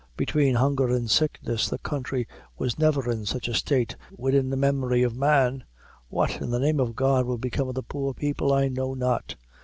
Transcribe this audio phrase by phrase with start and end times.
[0.17, 2.25] Between hunger and sickness, the counthry
[2.57, 5.63] was never in such a state widin the memory of man,
[6.07, 9.35] What, in the name o' God, will become of the poor people, I know not.